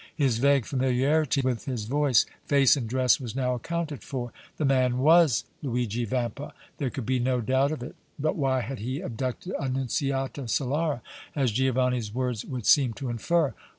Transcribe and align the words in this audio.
His 0.15 0.39
vague 0.39 0.65
familiarity 0.65 1.41
with 1.41 1.65
his 1.65 1.85
voice, 1.85 2.25
face 2.47 2.75
and 2.75 2.89
dress 2.89 3.19
was 3.19 3.35
now 3.35 3.53
accounted 3.53 4.01
for. 4.01 4.33
The 4.57 4.65
man 4.65 4.97
was 4.97 5.43
Luigi 5.61 6.05
Vampa. 6.05 6.55
There 6.79 6.89
could 6.89 7.05
be 7.05 7.19
no 7.19 7.39
doubt 7.39 7.71
of 7.71 7.83
it. 7.83 7.95
But 8.17 8.35
why 8.35 8.61
had 8.61 8.79
he 8.79 8.99
abducted 8.99 9.53
Annunziata 9.61 10.47
Solara, 10.47 11.01
as 11.35 11.51
Giovanni's 11.51 12.11
words 12.15 12.43
would 12.43 12.65
seem 12.65 12.93
to 12.93 13.09
infer? 13.09 13.53